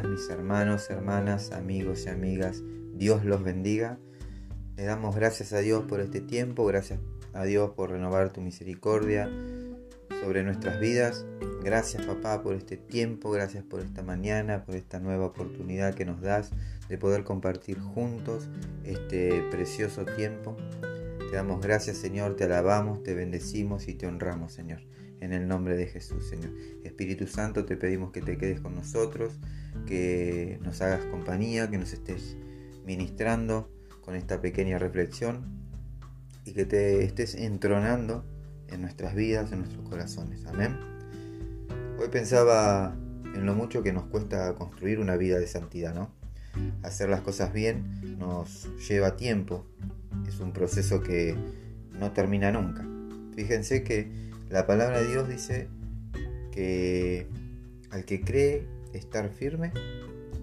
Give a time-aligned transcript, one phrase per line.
[0.00, 2.62] mis hermanos, hermanas, amigos y amigas.
[2.94, 3.98] Dios los bendiga.
[4.76, 6.98] Le damos gracias a Dios por este tiempo, gracias
[7.34, 9.30] a Dios por renovar tu misericordia
[10.22, 11.26] sobre nuestras vidas.
[11.62, 16.22] Gracias papá por este tiempo, gracias por esta mañana, por esta nueva oportunidad que nos
[16.22, 16.50] das
[16.88, 18.48] de poder compartir juntos
[18.84, 20.56] este precioso tiempo.
[21.32, 24.80] Te damos gracias Señor, te alabamos, te bendecimos y te honramos Señor
[25.18, 26.50] en el nombre de Jesús, Señor.
[26.84, 29.40] Espíritu Santo, te pedimos que te quedes con nosotros,
[29.86, 32.36] que nos hagas compañía, que nos estés
[32.84, 35.70] ministrando con esta pequeña reflexión
[36.44, 38.26] y que te estés entronando
[38.68, 40.44] en nuestras vidas, en nuestros corazones.
[40.44, 40.76] Amén.
[41.98, 42.94] Hoy pensaba
[43.34, 46.14] en lo mucho que nos cuesta construir una vida de santidad, ¿no?
[46.82, 49.64] Hacer las cosas bien nos lleva tiempo,
[50.26, 51.36] es un proceso que
[51.98, 52.86] no termina nunca.
[53.34, 54.10] Fíjense que
[54.50, 55.68] la palabra de Dios dice
[56.50, 57.26] que
[57.90, 59.72] al que cree estar firme,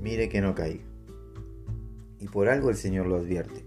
[0.00, 0.84] mire que no caiga.
[2.20, 3.64] Y por algo el Señor lo advierte.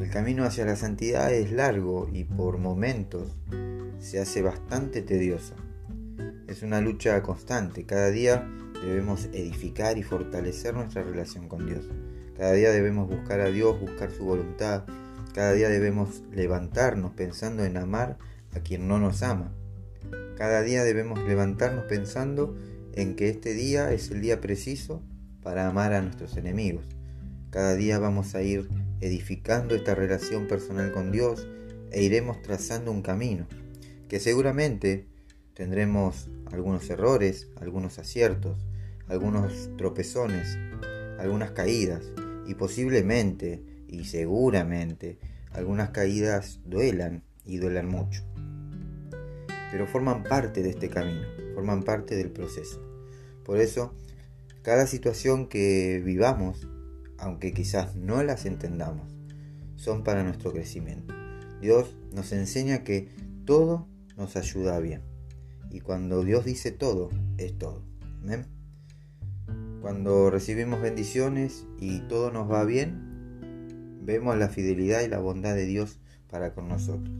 [0.00, 3.36] El camino hacia la santidad es largo y por momentos
[3.98, 5.54] se hace bastante tedioso.
[6.48, 7.84] Es una lucha constante.
[7.84, 8.48] Cada día
[8.82, 11.84] debemos edificar y fortalecer nuestra relación con Dios.
[12.40, 14.84] Cada día debemos buscar a Dios, buscar su voluntad.
[15.34, 18.16] Cada día debemos levantarnos pensando en amar
[18.54, 19.52] a quien no nos ama.
[20.38, 22.56] Cada día debemos levantarnos pensando
[22.94, 25.02] en que este día es el día preciso
[25.42, 26.86] para amar a nuestros enemigos.
[27.50, 28.70] Cada día vamos a ir
[29.02, 31.46] edificando esta relación personal con Dios
[31.92, 33.46] e iremos trazando un camino,
[34.08, 35.08] que seguramente
[35.52, 38.66] tendremos algunos errores, algunos aciertos,
[39.08, 40.56] algunos tropezones,
[41.18, 42.00] algunas caídas
[42.50, 45.18] y posiblemente y seguramente
[45.52, 48.24] algunas caídas duelan y duelan mucho
[49.70, 51.22] pero forman parte de este camino,
[51.54, 52.80] forman parte del proceso.
[53.44, 53.94] Por eso,
[54.62, 56.68] cada situación que vivamos,
[57.18, 59.14] aunque quizás no las entendamos,
[59.76, 61.14] son para nuestro crecimiento.
[61.60, 63.08] Dios nos enseña que
[63.44, 65.02] todo nos ayuda bien.
[65.70, 67.84] Y cuando Dios dice todo, es todo.
[69.80, 75.64] Cuando recibimos bendiciones y todo nos va bien, vemos la fidelidad y la bondad de
[75.64, 75.98] Dios
[76.28, 77.14] para con nosotros.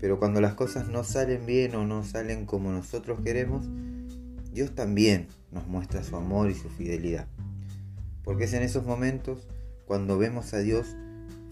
[0.00, 3.68] Pero cuando las cosas no salen bien o no salen como nosotros queremos,
[4.52, 7.28] Dios también nos muestra su amor y su fidelidad.
[8.24, 9.46] Porque es en esos momentos
[9.86, 10.96] cuando vemos a Dios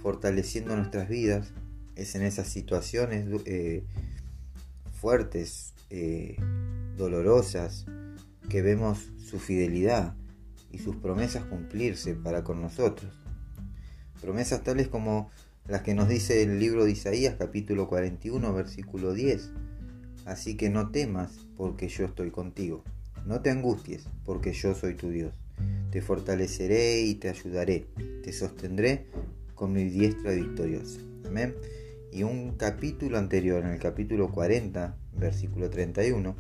[0.03, 1.53] fortaleciendo nuestras vidas,
[1.95, 3.85] es en esas situaciones eh,
[4.93, 6.37] fuertes, eh,
[6.97, 7.87] dolorosas,
[8.49, 10.15] que vemos su fidelidad
[10.71, 13.13] y sus promesas cumplirse para con nosotros.
[14.21, 15.31] Promesas tales como
[15.67, 19.51] las que nos dice el libro de Isaías capítulo 41 versículo 10.
[20.25, 22.85] Así que no temas porque yo estoy contigo.
[23.27, 25.35] No te angusties porque yo soy tu Dios.
[25.91, 27.87] Te fortaleceré y te ayudaré.
[28.23, 29.07] Te sostendré
[29.55, 31.01] con mi diestra victoriosa.
[31.27, 31.55] Amén.
[32.13, 36.37] Y un capítulo anterior, en el capítulo 40, versículo 31,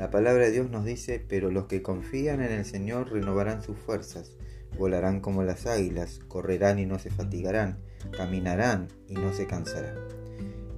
[0.00, 3.76] la palabra de Dios nos dice, pero los que confían en el Señor renovarán sus
[3.76, 4.32] fuerzas
[4.78, 7.78] volarán como las águilas, correrán y no se fatigarán,
[8.16, 9.96] caminarán y no se cansarán.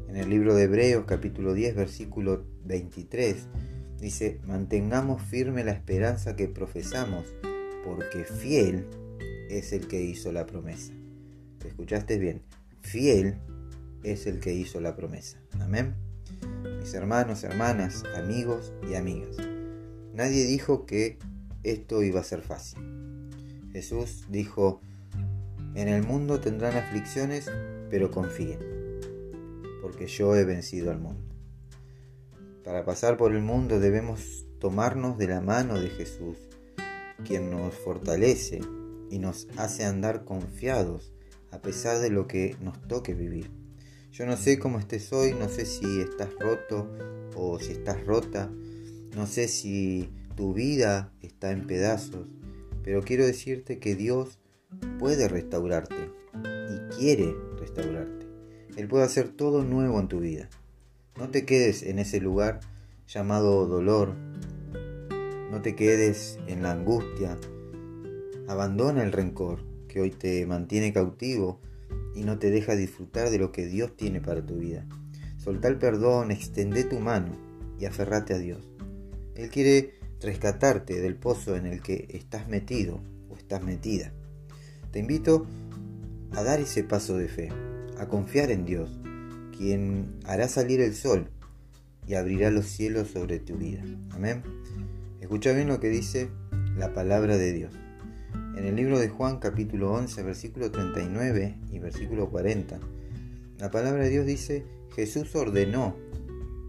[0.09, 3.47] En el libro de Hebreos capítulo 10 versículo 23
[4.01, 7.33] dice, mantengamos firme la esperanza que profesamos,
[7.85, 8.87] porque fiel
[9.49, 10.93] es el que hizo la promesa.
[11.59, 12.43] ¿Te escuchaste bien?
[12.81, 13.37] Fiel
[14.03, 15.39] es el que hizo la promesa.
[15.61, 15.95] Amén.
[16.83, 19.37] Mis hermanos, hermanas, amigos y amigas.
[20.15, 21.17] Nadie dijo que
[21.63, 23.31] esto iba a ser fácil.
[23.71, 24.81] Jesús dijo,
[25.77, 27.49] en el mundo tendrán aflicciones,
[27.89, 28.59] pero confíen,
[29.81, 31.23] porque yo he vencido al mundo.
[32.65, 36.37] Para pasar por el mundo debemos tomarnos de la mano de Jesús,
[37.25, 38.61] quien nos fortalece
[39.09, 41.13] y nos hace andar confiados
[41.53, 43.62] a pesar de lo que nos toque vivir.
[44.13, 46.87] Yo no sé cómo estés hoy, no sé si estás roto
[47.35, 48.51] o si estás rota,
[49.17, 52.27] no sé si tu vida está en pedazos,
[52.85, 54.39] pero quiero decirte que Dios
[54.99, 58.27] puede restaurarte y quiere restaurarte.
[58.77, 60.51] Él puede hacer todo nuevo en tu vida.
[61.17, 62.61] No te quedes en ese lugar
[63.09, 64.15] llamado dolor.
[65.51, 67.39] No te quedes en la angustia.
[68.47, 71.61] Abandona el rencor que hoy te mantiene cautivo
[72.15, 74.87] y no te deja disfrutar de lo que Dios tiene para tu vida.
[75.39, 77.37] Solta el perdón, extende tu mano
[77.79, 78.69] y aferrate a Dios.
[79.35, 84.13] Él quiere rescatarte del pozo en el que estás metido o estás metida.
[84.91, 85.47] Te invito
[86.33, 87.49] a dar ese paso de fe,
[87.99, 89.01] a confiar en Dios,
[89.57, 91.29] quien hará salir el sol
[92.07, 93.83] y abrirá los cielos sobre tu vida.
[94.11, 94.43] Amén.
[95.21, 96.29] Escucha bien lo que dice
[96.77, 97.75] la palabra de Dios.
[98.55, 102.79] En el libro de Juan capítulo 11, versículo 39 y versículo 40,
[103.59, 105.97] la palabra de Dios dice, Jesús ordenó,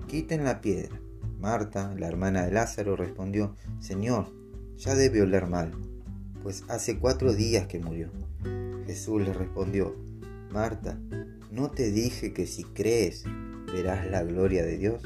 [0.07, 0.97] quiten la piedra.
[1.39, 4.27] Marta, la hermana de Lázaro, respondió, Señor,
[4.77, 5.73] ya debe oler mal,
[6.41, 8.09] pues hace cuatro días que murió.
[8.85, 9.93] Jesús le respondió,
[10.51, 10.97] Marta,
[11.51, 13.25] ¿no te dije que si crees
[13.73, 15.03] verás la gloria de Dios?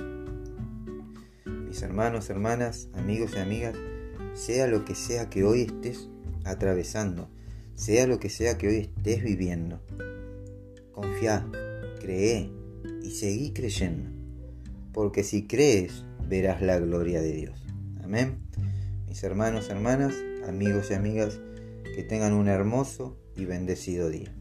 [1.67, 3.73] Mis hermanos, hermanas, amigos y amigas,
[4.35, 6.11] sea lo que sea que hoy estés
[6.47, 7.29] atravesando,
[7.75, 9.81] sea lo que sea que hoy estés viviendo,
[10.91, 11.47] confía,
[11.99, 12.49] cree
[13.03, 14.09] y seguí creyendo,
[14.93, 17.63] porque si crees verás la gloria de Dios.
[18.03, 18.39] Amén.
[19.07, 20.15] Mis hermanos, hermanas,
[20.47, 21.39] amigos y amigas,
[21.95, 24.33] que tengan un hermoso y bendecido día.